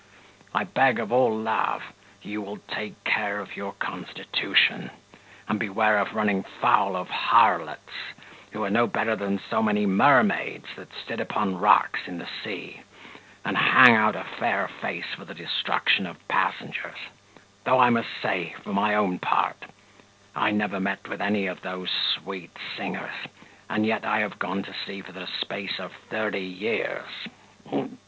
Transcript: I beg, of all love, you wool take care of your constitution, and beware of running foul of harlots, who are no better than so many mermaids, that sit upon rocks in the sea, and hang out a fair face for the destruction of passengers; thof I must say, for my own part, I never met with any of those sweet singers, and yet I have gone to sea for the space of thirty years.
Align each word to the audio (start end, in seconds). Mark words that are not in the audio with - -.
I 0.53 0.63
beg, 0.63 0.97
of 0.99 1.11
all 1.11 1.35
love, 1.37 1.81
you 2.23 2.41
wool 2.41 2.57
take 2.67 3.01
care 3.03 3.37
of 3.39 3.55
your 3.55 3.73
constitution, 3.73 4.89
and 5.47 5.59
beware 5.59 5.99
of 5.99 6.15
running 6.15 6.41
foul 6.59 6.95
of 6.95 7.07
harlots, 7.09 7.89
who 8.51 8.63
are 8.63 8.69
no 8.71 8.87
better 8.87 9.15
than 9.15 9.39
so 9.49 9.61
many 9.61 9.85
mermaids, 9.85 10.65
that 10.75 10.87
sit 11.07 11.19
upon 11.19 11.57
rocks 11.59 11.99
in 12.07 12.17
the 12.17 12.27
sea, 12.43 12.81
and 13.45 13.55
hang 13.55 13.95
out 13.95 14.15
a 14.15 14.23
fair 14.39 14.67
face 14.81 15.05
for 15.15 15.23
the 15.25 15.35
destruction 15.35 16.07
of 16.07 16.17
passengers; 16.27 16.97
thof 17.63 17.79
I 17.79 17.91
must 17.91 18.09
say, 18.23 18.55
for 18.63 18.73
my 18.73 18.95
own 18.95 19.19
part, 19.19 19.65
I 20.35 20.49
never 20.49 20.79
met 20.79 21.07
with 21.07 21.21
any 21.21 21.45
of 21.45 21.61
those 21.61 21.89
sweet 22.15 22.57
singers, 22.75 23.13
and 23.69 23.85
yet 23.85 24.03
I 24.05 24.21
have 24.21 24.39
gone 24.39 24.63
to 24.63 24.73
sea 24.87 25.01
for 25.01 25.11
the 25.11 25.27
space 25.39 25.77
of 25.79 25.91
thirty 26.09 26.41
years. 26.41 27.05